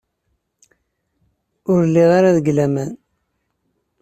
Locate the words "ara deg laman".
2.17-2.91